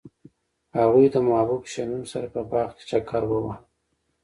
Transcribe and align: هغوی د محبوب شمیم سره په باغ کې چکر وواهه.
هغوی 0.77 1.05
د 1.13 1.15
محبوب 1.27 1.63
شمیم 1.73 2.03
سره 2.11 2.27
په 2.33 2.41
باغ 2.51 2.69
کې 2.77 2.83
چکر 2.89 3.21
وواهه. 3.27 3.57